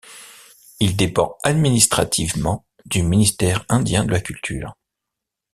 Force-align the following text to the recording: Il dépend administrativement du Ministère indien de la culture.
Il 0.79 0.95
dépend 0.97 1.37
administrativement 1.43 2.65
du 2.85 3.03
Ministère 3.03 3.63
indien 3.69 4.03
de 4.03 4.09
la 4.09 4.19
culture. 4.19 4.75